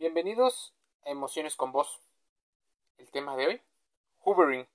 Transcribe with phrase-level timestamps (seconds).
[0.00, 0.72] Bienvenidos
[1.04, 2.00] a Emociones con Voz.
[2.98, 3.62] El tema de hoy,
[4.20, 4.68] hovering.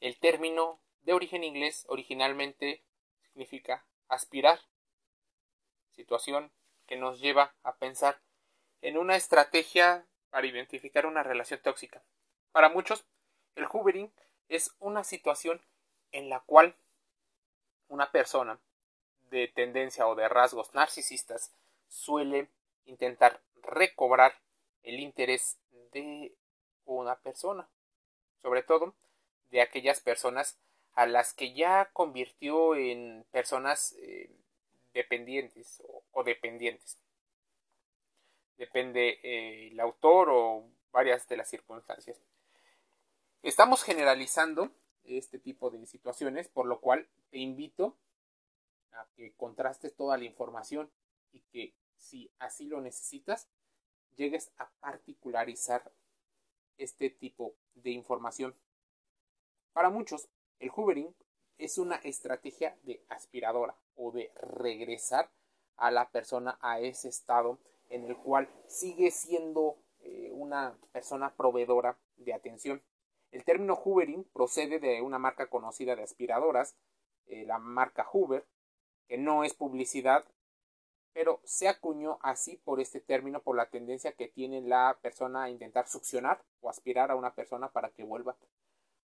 [0.00, 2.82] El término de origen inglés originalmente
[3.22, 4.58] significa aspirar.
[5.92, 6.50] Situación
[6.88, 8.20] que nos lleva a pensar
[8.82, 12.02] en una estrategia para identificar una relación tóxica.
[12.50, 13.04] Para muchos,
[13.54, 14.12] el hovering
[14.48, 15.62] es una situación
[16.10, 16.74] en la cual
[17.86, 18.58] una persona
[19.30, 21.54] de tendencia o de rasgos narcisistas
[21.86, 22.48] suele
[22.86, 24.34] intentar recobrar
[24.82, 25.58] el interés
[25.92, 26.34] de
[26.84, 27.68] una persona,
[28.42, 28.94] sobre todo
[29.50, 30.58] de aquellas personas
[30.94, 34.30] a las que ya convirtió en personas eh,
[34.94, 36.98] dependientes o, dependientes.
[38.56, 42.18] Depende eh, el autor o varias de las circunstancias.
[43.42, 44.70] Estamos generalizando
[45.04, 47.96] este tipo de situaciones, por lo cual te invito
[48.92, 50.90] a que contrastes toda la información
[51.32, 53.48] y que si así lo necesitas,
[54.16, 55.92] llegues a particularizar
[56.78, 58.54] este tipo de información.
[59.72, 61.14] Para muchos, el hoovering
[61.58, 65.30] es una estrategia de aspiradora o de regresar
[65.76, 71.98] a la persona a ese estado en el cual sigue siendo eh, una persona proveedora
[72.16, 72.82] de atención.
[73.30, 76.76] El término hoovering procede de una marca conocida de aspiradoras,
[77.26, 78.46] eh, la marca Hoover,
[79.08, 80.24] que no es publicidad,
[81.16, 85.48] pero se acuñó así por este término por la tendencia que tiene la persona a
[85.48, 88.36] intentar succionar o aspirar a una persona para que vuelva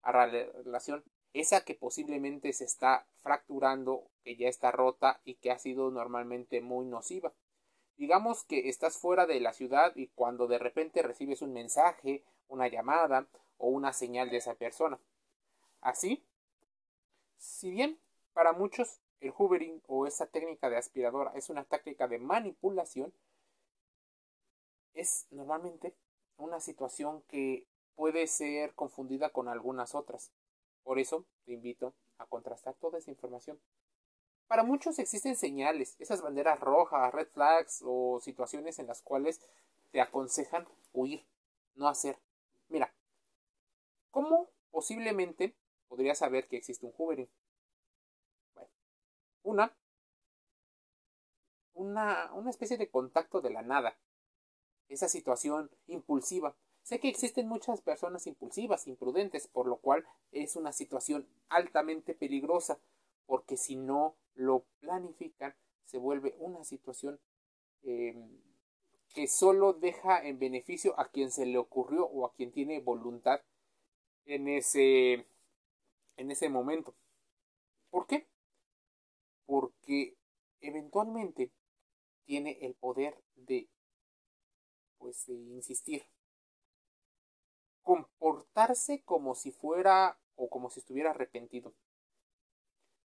[0.03, 5.51] a la relación esa que posiblemente se está fracturando, que ya está rota y que
[5.51, 7.33] ha sido normalmente muy nociva.
[7.97, 12.69] Digamos que estás fuera de la ciudad y cuando de repente recibes un mensaje, una
[12.69, 13.27] llamada
[13.57, 14.99] o una señal de esa persona.
[15.81, 16.23] Así,
[17.39, 17.99] si bien
[18.35, 23.15] para muchos el hoovering o esa técnica de aspiradora es una táctica de manipulación.
[24.95, 25.95] Es normalmente
[26.37, 30.33] una situación que puede ser confundida con algunas otras.
[30.83, 33.61] Por eso te invito a contrastar toda esa información.
[34.49, 39.41] Para muchos existen señales, esas banderas rojas, red flags o situaciones en las cuales
[39.93, 41.25] te aconsejan huir,
[41.77, 42.19] no hacer.
[42.69, 42.93] Mira,
[44.11, 45.55] ¿cómo posiblemente
[45.87, 47.31] podrías saber que existe un hoovering?
[49.43, 49.77] Una,
[51.75, 53.97] una, una especie de contacto de la nada.
[54.89, 56.55] Esa situación impulsiva.
[56.83, 62.79] Sé que existen muchas personas impulsivas, imprudentes, por lo cual es una situación altamente peligrosa,
[63.27, 65.55] porque si no lo planifican,
[65.85, 67.21] se vuelve una situación
[67.83, 68.41] em,
[69.15, 73.43] que solo deja en beneficio a quien se le ocurrió o a quien tiene voluntad
[74.25, 75.27] en ese,
[76.17, 76.95] en ese momento.
[77.91, 78.27] ¿Por qué?
[79.47, 80.17] Porque
[80.61, 81.53] eventualmente
[82.25, 83.69] tiene el poder de
[84.99, 86.05] pues de insistir.
[87.83, 91.75] Comportarse como si fuera o como si estuviera arrepentido.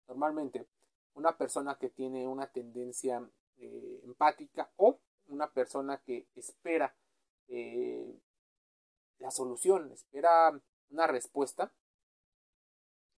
[0.08, 0.68] Normalmente
[1.16, 3.28] una persona que tiene una tendencia
[3.58, 6.96] eh, empática o una persona que espera
[7.48, 8.20] eh,
[9.20, 11.74] la solución espera una respuesta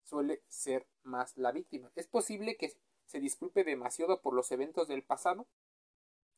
[0.04, 1.90] suele ser más la víctima.
[1.94, 2.72] Es posible que
[3.08, 5.46] se disculpe demasiado por los eventos del pasado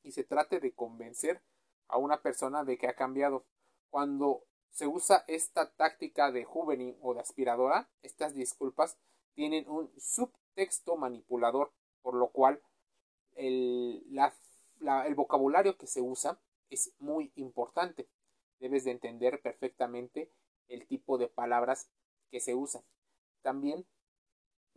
[0.05, 1.43] y se trate de convencer
[1.89, 3.45] a una persona de que ha cambiado.
[3.91, 8.97] Cuando se usa esta táctica de juvenil o de aspiradora, estas disculpas
[9.35, 11.73] tienen un subtexto manipulador,
[12.03, 12.63] por lo cual
[13.33, 14.05] el,
[14.79, 18.09] el vocabulario que se usa es muy importante.
[18.61, 20.31] Debes de entender perfectamente
[20.69, 21.91] el tipo de palabras
[22.31, 22.85] que se usan.
[23.43, 23.87] También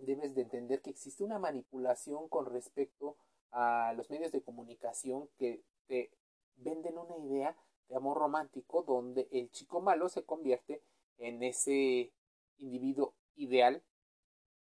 [0.05, 3.17] debes de entender que existe una manipulación con respecto
[3.51, 6.11] a los medios de comunicación que te
[6.55, 7.55] venden una idea
[7.89, 10.81] de amor romántico donde el chico malo se convierte
[11.17, 12.11] en ese
[12.57, 13.83] individuo ideal,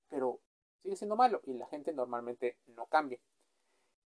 [0.10, 0.40] pero
[0.82, 3.20] sigue siendo malo y la gente normalmente no cambia.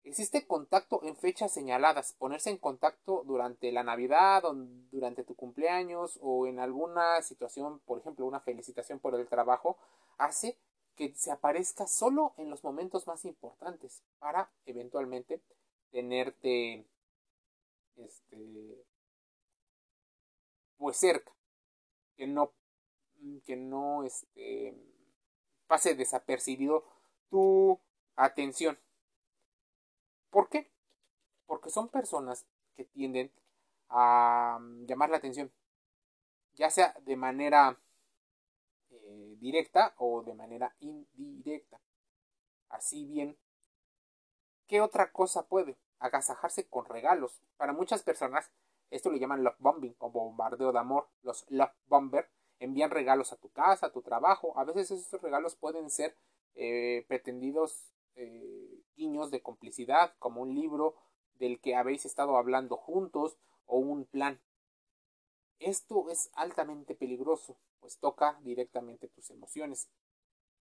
[0.03, 4.43] Existe contacto en fechas señaladas, ponerse en contacto durante la Navidad,
[4.91, 9.77] durante tu cumpleaños o en alguna situación, por ejemplo, una felicitación por el trabajo,
[10.17, 10.57] hace
[10.99, 15.41] que se aparezca solo en los momentos más importantes para eventualmente
[15.91, 16.85] tenerte
[17.95, 18.85] este
[20.75, 21.31] pues cerca
[22.17, 22.51] que no
[23.45, 24.75] que no este
[25.67, 26.83] pase desapercibido
[27.29, 27.79] tu
[28.17, 28.77] atención
[30.29, 30.69] ¿por qué?
[31.45, 33.31] porque son personas que tienden
[33.87, 35.49] a llamar la atención
[36.55, 37.79] ya sea de manera
[39.39, 41.81] directa o de manera indirecta.
[42.69, 43.37] Así bien,
[44.67, 45.77] ¿qué otra cosa puede?
[45.99, 47.41] Agasajarse con regalos.
[47.57, 48.51] Para muchas personas,
[48.91, 51.07] Esto le llaman love bombing o bombardeo de amor.
[51.21, 52.27] Los love bomber
[52.59, 54.57] envían regalos a tu casa, a tu trabajo.
[54.57, 56.15] A veces esos regalos pueden ser
[56.55, 60.95] eh, pretendidos eh, guiños de complicidad, como un libro
[61.35, 64.41] del que habéis estado hablando juntos o un plan.
[65.59, 69.89] Esto es altamente peligroso, pues toca directamente tus emociones.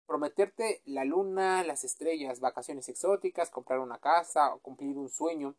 [0.06, 5.56] Prometerte la luna, las estrellas, vacaciones exóticas, comprar una casa o cumplir un sueño,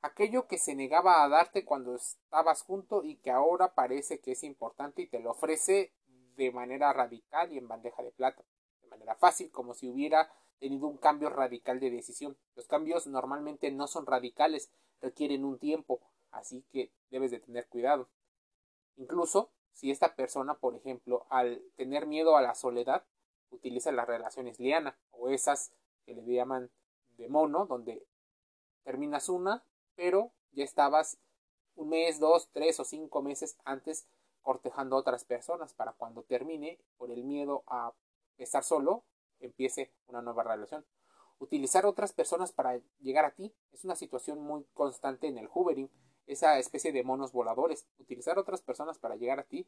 [0.00, 4.42] aquello que se negaba a darte cuando estabas junto y que ahora parece que es
[4.42, 5.92] importante y te lo ofrece
[6.36, 8.42] de manera radical y en bandeja de plata,
[8.80, 12.38] de manera fácil, como si hubiera tenido un cambio radical de decisión.
[12.54, 14.70] Los cambios normalmente no son radicales,
[15.02, 16.00] requieren un tiempo,
[16.30, 18.08] así que debes de tener cuidado.
[18.96, 23.04] Incluso si esta persona, por ejemplo, al tener miedo a la soledad,
[23.50, 25.72] utiliza las relaciones liana o esas
[26.04, 26.70] que le llaman
[27.16, 28.06] de mono, donde
[28.82, 29.64] terminas una,
[29.94, 31.18] pero ya estabas
[31.74, 34.06] un mes, dos, tres o cinco meses antes
[34.42, 37.92] cortejando a otras personas para cuando termine por el miedo a
[38.36, 39.04] estar solo
[39.40, 40.84] empiece una nueva relación.
[41.38, 45.90] Utilizar otras personas para llegar a ti es una situación muy constante en el hoovering,
[46.26, 47.86] esa especie de monos voladores.
[47.98, 49.66] Utilizar otras personas para llegar a ti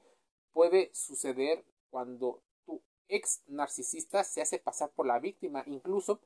[0.53, 6.21] puede suceder cuando tu ex narcisista se hace pasar por la víctima, incluso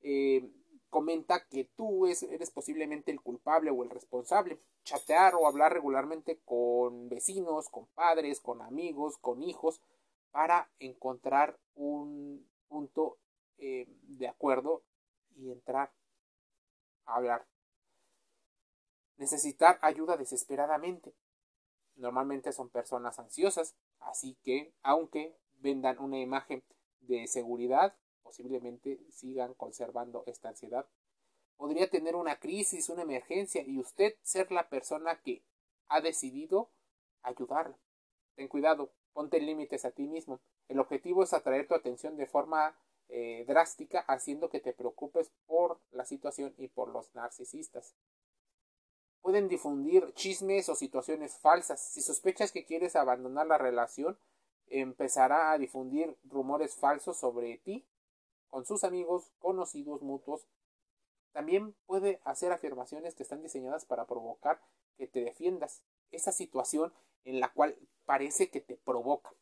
[0.00, 0.50] eh,
[0.90, 4.60] comenta que tú eres posiblemente el culpable o el responsable.
[4.84, 9.80] Chatear o hablar regularmente con vecinos, con padres, con amigos, con hijos,
[10.30, 13.18] para encontrar un punto
[13.58, 14.82] eh, de acuerdo
[15.36, 15.92] y entrar
[17.06, 17.46] a hablar.
[19.16, 21.14] Necesitar ayuda desesperadamente.
[21.96, 26.64] Normalmente son personas ansiosas, así que aunque vendan una imagen
[27.00, 30.88] de seguridad, posiblemente sigan conservando esta ansiedad.
[31.56, 35.44] Podría tener una crisis, una emergencia y usted ser la persona que
[35.88, 36.70] ha decidido
[37.22, 37.78] ayudarla.
[38.34, 40.40] Ten cuidado, ponte límites a ti mismo.
[40.68, 42.76] El objetivo es atraer tu atención de forma
[43.08, 47.94] eh, drástica, haciendo que te preocupes por la situación y por los narcisistas.
[49.24, 51.80] Pueden difundir chismes o situaciones falsas.
[51.80, 54.18] Si sospechas que quieres abandonar la relación,
[54.66, 57.86] empezará a difundir rumores falsos sobre ti
[58.50, 60.46] con sus amigos, conocidos, mutuos.
[61.32, 64.60] También puede hacer afirmaciones que están diseñadas para provocar
[64.98, 65.80] que te defiendas.
[66.10, 66.92] Esa situación
[67.24, 69.32] en la cual parece que te provoca.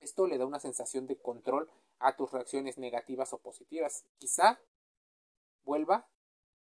[0.00, 4.04] Esto le da una sensación de control a tus reacciones negativas o positivas.
[4.18, 4.60] Quizá
[5.64, 6.06] vuelva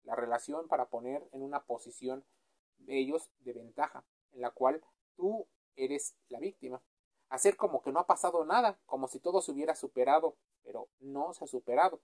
[0.05, 2.25] la relación para poner en una posición
[2.79, 4.83] de ellos de ventaja, en la cual
[5.17, 5.47] tú
[5.77, 6.83] eres la víctima.
[7.29, 11.33] Hacer como que no ha pasado nada, como si todo se hubiera superado, pero no
[11.35, 12.01] se ha superado.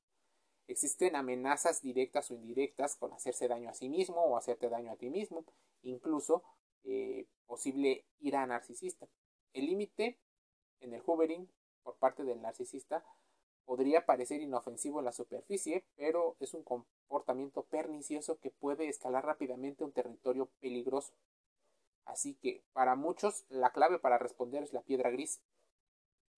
[0.67, 4.97] Existen amenazas directas o indirectas con hacerse daño a sí mismo o hacerte daño a
[4.97, 5.45] ti mismo,
[5.83, 6.43] incluso
[6.85, 9.09] eh, posible ira narcisista.
[9.53, 10.19] El límite
[10.81, 11.51] en el hoovering
[11.83, 13.05] por parte del narcisista
[13.71, 19.85] podría parecer inofensivo en la superficie, pero es un comportamiento pernicioso que puede escalar rápidamente
[19.85, 21.13] un territorio peligroso.
[22.05, 25.41] Así que para muchos la clave para responder es la piedra gris.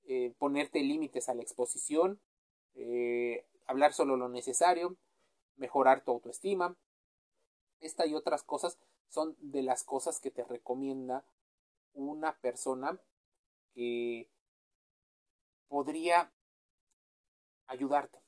[0.04, 2.20] Eh, ponerte límites a la exposición,
[2.74, 4.98] eh, hablar solo lo necesario,
[5.56, 6.76] mejorar tu autoestima.
[7.80, 8.76] Esta y otras cosas
[9.08, 11.24] son de las cosas que te recomienda
[11.94, 13.00] una persona
[13.72, 14.28] que
[15.68, 16.30] podría
[17.72, 18.22] ayudarte.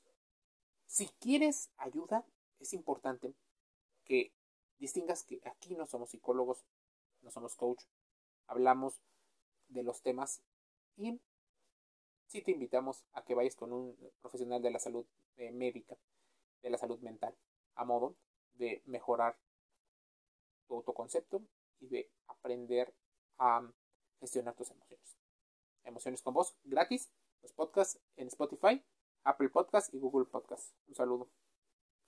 [0.87, 2.25] Si quieres ayuda,
[2.59, 3.35] es importante
[4.03, 4.33] que
[4.79, 6.65] distingas que aquí no somos psicólogos,
[7.21, 7.83] no somos coach,
[8.47, 9.01] hablamos
[9.67, 10.41] de los temas
[10.97, 11.19] y
[12.25, 15.05] si te invitamos a que vayas con un profesional de la salud
[15.37, 15.95] eh, médica,
[16.63, 17.35] de la salud mental,
[17.75, 18.15] a modo
[18.55, 19.37] de mejorar
[20.67, 21.43] tu autoconcepto
[21.79, 22.93] y de aprender
[23.37, 23.61] a
[24.19, 25.17] gestionar tus emociones.
[25.83, 27.11] Emociones con voz gratis,
[27.43, 28.83] los podcasts en Spotify,
[29.25, 30.73] Apple Podcasts y Google Podcasts.
[30.87, 31.29] Un saludo.